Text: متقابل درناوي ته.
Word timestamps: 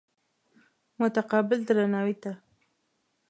متقابل 0.99 1.59
درناوي 1.67 2.13
ته. 2.23 2.31